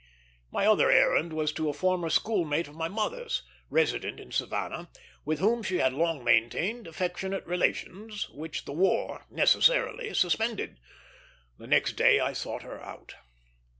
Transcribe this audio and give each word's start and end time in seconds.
My 0.49 0.65
other 0.65 0.89
errand 0.89 1.31
was 1.31 1.51
to 1.51 1.69
a 1.69 1.73
former 1.73 2.09
school 2.09 2.43
mate 2.43 2.67
of 2.67 2.73
my 2.73 2.87
mother's, 2.87 3.43
resident 3.69 4.19
in 4.19 4.31
Savannah, 4.31 4.89
with 5.25 5.37
whom 5.37 5.61
she 5.61 5.77
had 5.77 5.93
long 5.93 6.23
maintained 6.23 6.87
affectionate 6.87 7.45
relations, 7.45 8.27
which 8.31 8.65
the 8.65 8.71
war 8.73 9.27
necessarily 9.29 10.11
suspended. 10.15 10.79
The 11.59 11.67
next 11.67 11.93
day 11.97 12.19
I 12.19 12.33
sought 12.33 12.63
her 12.63 12.81
out. 12.81 13.13